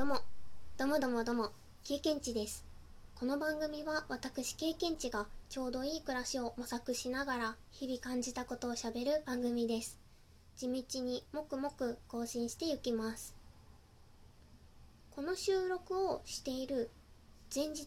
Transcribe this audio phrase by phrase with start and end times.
[0.00, 0.22] どうも、
[0.78, 1.50] どもどもども、
[1.84, 2.64] 経験値です。
[3.14, 9.98] この番組は私経験値がちょうどいい暮らしを模索しながら日々感じたことをしゃべる番組です。
[10.56, 13.34] 地道にもくもく更新していきます。
[15.14, 16.88] この収録をしている
[17.54, 17.86] 前日、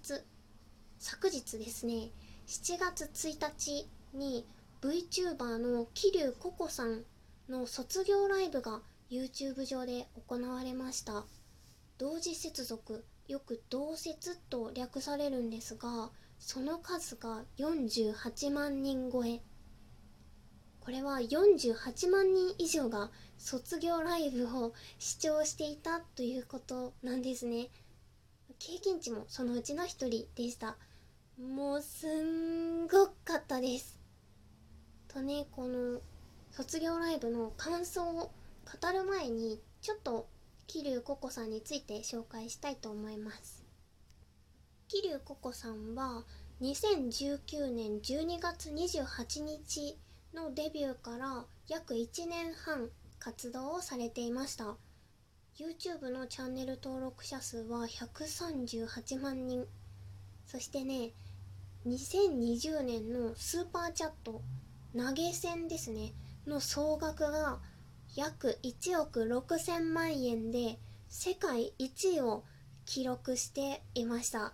[0.99, 2.11] 昨日ですね、
[2.45, 4.45] 7月1日に
[4.83, 7.05] VTuber の桐生ココさん
[7.49, 11.25] の卒業ライブが YouTube 上で行われました
[12.03, 19.39] 同時接続よく同接と略されるんですがその数が48万人超え。
[20.81, 27.69] これは48万人以上が卒業ライブを視聴していたということなんですね。
[28.59, 30.75] 経験値もそのうちの一人でした。
[31.39, 33.97] もうすんごかったです。
[35.07, 36.01] とねこの
[36.51, 40.27] 卒業ライブの感想を語る前にちょっと
[40.67, 43.63] 桐生ココさんについて紹介したいと思います。
[44.87, 46.23] 桐生ココさんは
[46.61, 49.97] 2019年12月28日
[50.33, 54.75] のデビューから約1年半活動をされていました。
[55.57, 59.65] YouTube のチャンネル登録者数は138万人。
[60.45, 61.11] そしてね
[61.85, 64.41] 2020年のスーパーチャット
[64.95, 66.13] 投げ銭ですね。
[66.47, 67.59] の総額が
[68.15, 70.77] 約1億6000万円で
[71.09, 72.43] 世界一位を
[72.85, 74.53] 記録していました。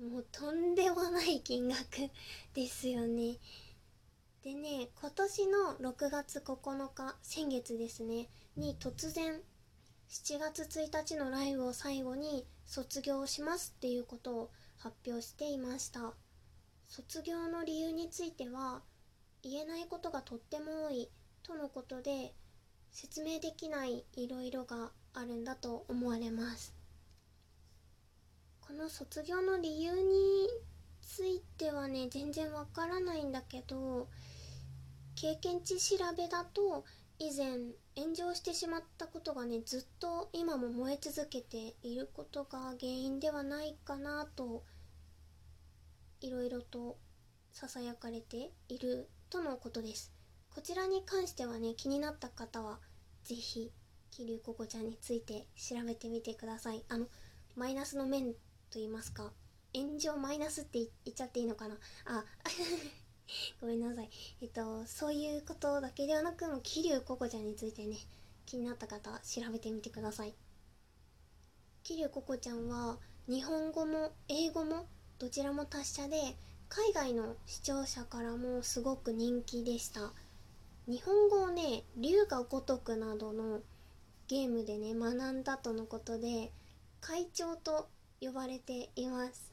[0.00, 2.10] もうとんでもない金額
[2.52, 3.36] ですよね。
[4.42, 9.40] でね今年の6月9日先月ですねに突然
[10.10, 16.12] 7月1日のライブを最後に卒業しますっていうことを発表していました。
[16.86, 18.82] 卒業の理由については
[19.42, 21.08] 言えないことがとっても多い
[21.42, 22.34] とのことで
[22.94, 26.72] 説明できないいろいろがあるんだと思われます。
[28.60, 30.48] この卒業の理由に
[31.02, 34.08] ついてはね全然わからないんだけど
[35.16, 36.84] 経験値調べだと
[37.18, 37.58] 以前
[37.96, 44.62] 炎上してしまったことがねずっと今も燃え続けていることが原因ではないかなと
[46.20, 46.96] いろいろと
[47.52, 50.13] ささやかれているとのことです。
[50.54, 52.78] こちらに関してはね気になった方は
[53.24, 53.72] 是非
[54.12, 56.84] 桐生ココちゃんについて調べてみてください。
[56.88, 57.06] あの
[57.56, 58.38] マイナスの面と
[58.74, 59.32] 言いますか
[59.74, 61.76] 炎上マイナスって言っちゃっていいのかな？
[62.06, 62.24] あ
[63.60, 64.10] ごめんなさい。
[64.42, 67.96] えっとそういうことだけではなくもう桐生ココちゃんについてね
[68.46, 70.34] 気になった方調べてみてください。
[71.82, 74.86] 桐生ココちゃんは日本語も英語も
[75.18, 76.36] どちらも達者で
[76.68, 80.12] 海外の視聴者からもすごく人気でした。
[80.86, 83.60] 日本語をね龍が如くなどの
[84.28, 86.52] ゲームでね学んだとのことで
[87.00, 87.88] 会長と
[88.20, 89.52] 呼ばれています。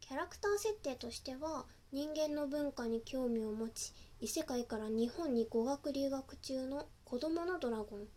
[0.00, 8.08] キャラクター設定としては人間の文化に興味を持ち異世界から日本に語学留学中の子供のドラゴン。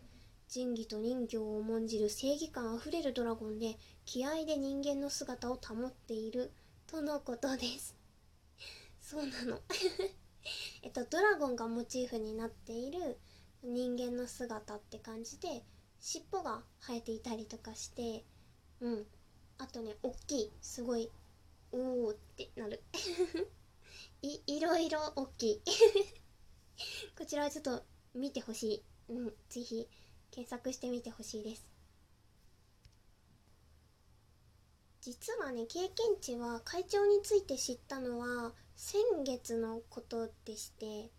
[0.48, 6.52] 仁義と人形を重んじる正義感あふれるドラゴンで気合で人間の姿を保っている
[6.86, 7.96] とのことです。
[9.00, 9.60] そうなの。
[10.86, 13.18] えっとドラゴンがモチーフになっている
[13.64, 15.64] 人間の姿って感じで
[15.98, 18.24] 尻尾が生えていたりとかして
[18.80, 19.04] うん。
[19.58, 21.10] あとねおっきいすごい
[21.72, 22.84] おーってなる。
[24.22, 25.62] いいろいろ大きい。
[27.18, 27.82] こちらはちょっと
[28.14, 29.12] 見てほしい。
[29.12, 29.88] うんぜひ
[30.30, 31.66] 検索してみてほしいです。
[35.00, 41.10] 実はね経験値は会長について知ったのは先月のことでして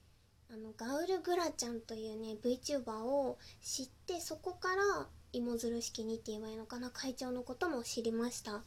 [0.50, 8.64] あのガウルグラちゃんというね VTuber を知ってそこから芋づる式にって言えばいいのかな会長のことも知りました。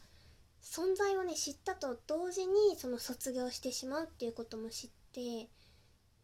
[0.61, 5.49] 存在をね知ったと同時にその卒業してしまうっていうことも知って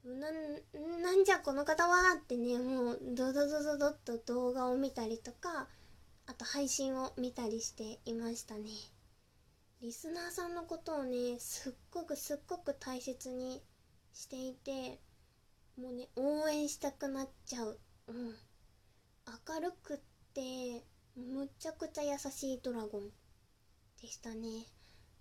[0.05, 5.67] なんなんじゃこの方はってねもうドドドドドッと動画を見たりとか
[6.27, 8.69] あと配信を見たりしていましたね。
[9.79, 13.61] リスナーさんのことをねすっごくすっごく大切に
[14.11, 14.99] していて
[15.79, 17.79] もうね応援したくなっちゃう。
[18.07, 18.35] うん。
[19.47, 19.97] 明るくっ
[20.33, 20.83] て
[21.15, 23.09] むちゃくちゃ優しいドラゴン
[24.01, 24.65] でしたね。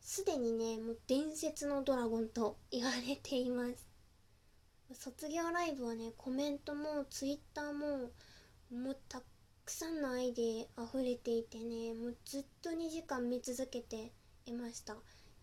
[0.00, 3.86] すでにねもう伝説のドラゴンと言われています。
[4.94, 8.10] 卒業ライブはねコメントもツイッターも
[8.72, 9.20] もうた
[9.66, 14.12] くさんの愛で溢れていてねもうずっと2時間見続けて
[14.46, 14.94] いました。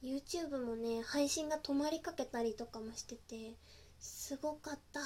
[0.01, 3.53] YouTube もね配信が止まりかけたりとかもしてて
[3.99, 5.01] すごかった。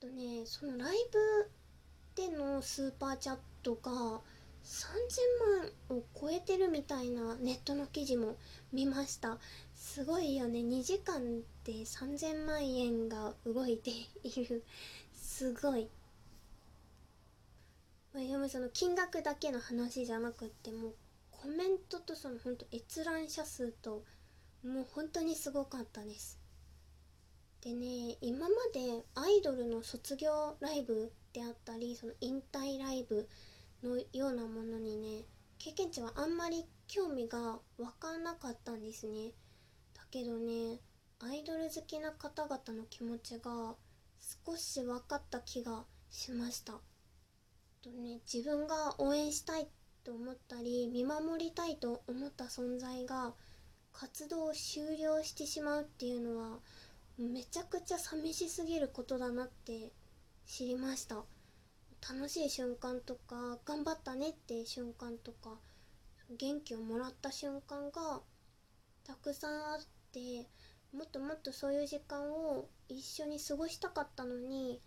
[0.00, 1.50] とねそのライブ
[2.14, 3.90] でのスーパーチャットが
[4.64, 8.36] 3000万を超えてるみたいなネットの記事も
[8.72, 9.38] 見ました。
[9.74, 10.60] すごいよね。
[10.60, 13.90] 2時間で3000万円が動いて
[14.22, 14.64] いる。
[15.14, 15.88] すごい。
[18.12, 20.94] まあ、でもその金額だけの話じゃなくってもう
[21.42, 24.04] コメントとその本当閲覧者数と
[24.64, 26.38] もう本当にすごかったです。
[27.62, 33.28] でね今までアイドルの卒業ライブであったりその引退ライブ
[33.82, 35.24] のようなものにね
[35.58, 39.32] 経験値はあんまり興味が湧かんなかったんですね。
[39.94, 40.78] だけどね
[41.18, 43.74] アイドル好きな方々の気持ちが
[44.46, 46.74] 少し分かった気がしました。
[47.82, 49.66] とね自分が応援したい
[50.04, 53.32] と思ったり見守りたいと思った存在が
[53.92, 56.58] 活動を終了してしまうっていうのは
[57.18, 59.92] めちゃくちゃ寂しすぎることだなって
[60.46, 61.24] 知りました。
[62.02, 65.50] 楽しい瞬間とか頑張ったねって瞬間とか
[66.36, 68.20] 元気をもらった瞬間が
[69.04, 69.80] たくさんあっ
[70.12, 70.48] て
[70.92, 74.80] もっともっとそういう時間を一緒に過ごしたかったのに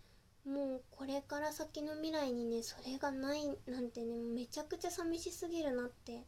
[0.46, 6.22] もうこれから先の未来にねそれがないなんてねめちゃくちゃ寂しすぎるなって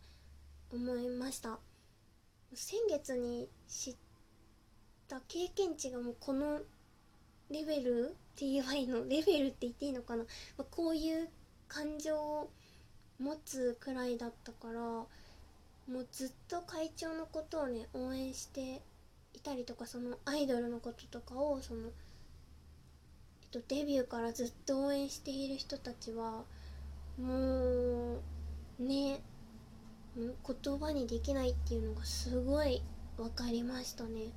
[0.72, 1.58] 思いました。
[2.52, 3.96] 先月に知っ
[5.06, 6.60] た経験値がもうこの
[7.50, 9.06] レベル TY の？
[9.06, 10.24] レベルって言っていいのかな、
[10.56, 11.28] まこういう
[11.68, 12.50] 感情を
[13.20, 15.06] 持つくらいだったからも
[15.88, 18.82] うずっと会長のことをね応援して
[19.34, 21.90] いたりとかそのアイドルのこととかをその
[23.50, 26.44] とデビューからずっと応援している人たちは
[27.18, 29.20] もうね
[30.16, 32.82] 言葉にできないっていうのがすごい
[33.16, 34.32] 分かりましたね。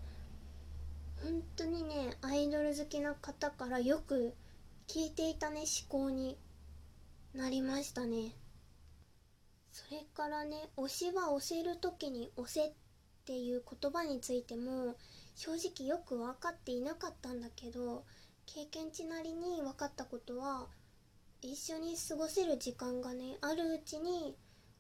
[1.24, 4.34] 本当にねアイドル好きな方からよく
[4.88, 6.38] 聞いていたね思考に
[7.34, 8.36] なりましたね。
[9.72, 12.74] それからね推しは押せる時に押せっ
[13.26, 14.96] ていう言葉についても
[15.36, 18.04] 正直よく分かっていなかったんだけど
[18.54, 20.68] 経験値なりに分かったことは
[21.42, 24.36] 一緒に過ごせる時間がねあるうちに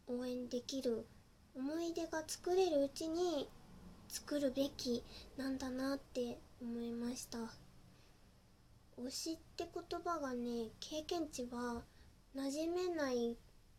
[0.07, 1.07] 応援できる
[1.55, 3.47] 思い出が作れるうちに
[4.09, 5.05] 作るべき
[5.37, 7.37] なんだなって思いました。
[8.99, 11.81] 推しって言葉がね経験値は
[12.35, 13.37] 馴染めない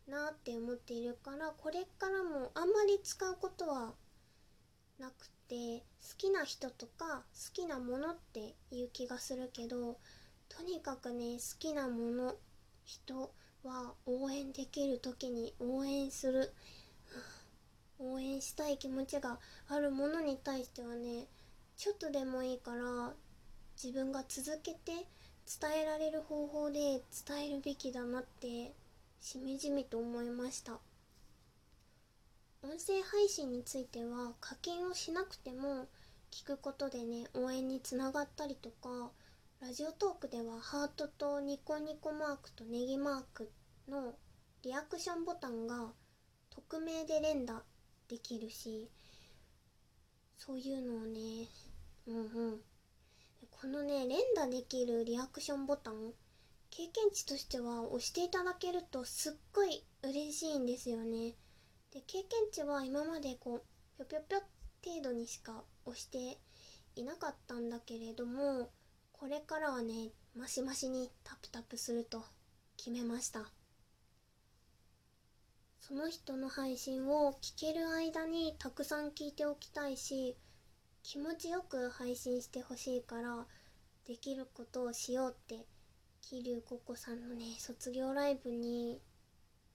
[0.09, 3.93] なって思っているからこれからもあんまり使うことは
[4.99, 5.83] なくて好
[6.19, 9.99] きな人とか好きなものっていう気がするけど
[10.49, 12.35] とにかくね好きなもの
[12.85, 13.33] 人
[13.65, 16.53] は応援できる時に応援する
[17.99, 19.39] 応援したい気持ちが
[19.69, 21.27] あるものに対してはね
[21.77, 23.13] ちょっとでもいいから
[23.83, 25.07] 自分が続けて
[25.61, 27.03] 伝えられる方法で伝
[27.47, 28.73] えるべきだなって
[29.21, 30.92] しみじみと思いました。
[32.65, 35.89] 音声配信については課金をしなくても
[36.31, 39.11] 聞くことでね応援につながったりとか
[39.61, 43.51] ラジオトークではハートとニコニコマークとネギマーク
[43.89, 44.15] の
[44.63, 45.91] リアクションボタンが
[46.51, 47.65] 匿名で連打
[48.09, 48.89] できるし
[50.39, 51.49] そういうのをね
[52.07, 52.21] うんう
[52.53, 52.61] ん。
[53.51, 56.13] このね連打できるリアクションボタン
[56.71, 61.35] 経験値としては押していただけるとすっごい嬉しいんですよね。
[61.93, 63.63] で経験値は今までこう
[63.97, 64.39] ぴょぴょぴょ
[64.85, 66.39] 程度にしか押して
[66.97, 68.71] いなかったんだけれども
[69.13, 72.25] これからはねマシマシにタプタプすると
[72.77, 73.53] 決めました。
[75.81, 80.37] その人の配信を聞ける間にたくさん聞いておきたいし
[81.03, 83.47] 気持ちよく配信してほしいから
[84.07, 85.67] できることをしようって
[86.23, 89.01] 桐生ココさんのね卒業ライブに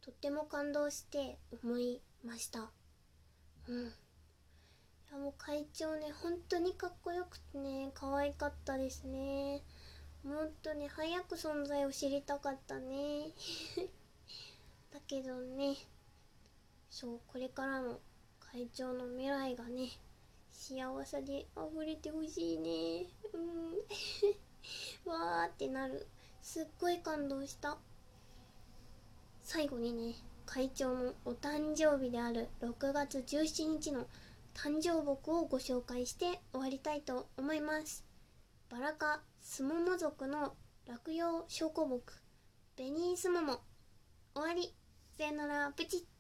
[0.08, 2.72] とっても感動して思いました。
[3.68, 3.88] うん。
[3.88, 3.92] い
[5.12, 9.62] やもう会長ね本当にかっこよくてね可愛かったですね。
[10.24, 13.34] もっとね早く存在を知りたかったね。
[14.94, 15.76] だけどね
[16.90, 18.00] そうこれからの
[18.40, 19.90] 会長の未来がね
[20.54, 23.08] 幸せで溢れてほしいね。
[23.34, 23.74] うん。
[25.12, 26.08] わーってなる。
[26.42, 27.78] すっごい感動した。
[29.58, 30.14] 最後にね
[30.46, 34.02] 会長のお誕生日である6月17日の
[34.54, 38.06] 誕生木をご紹介して終わりたいと思います。
[38.70, 40.54] バラ科スモモ族の
[40.86, 42.04] 落葉証拠木
[42.78, 43.62] ベニースモモ。
[44.36, 44.76] 終わり。
[45.18, 45.72] さよなら。
[45.72, 46.17] プチッ。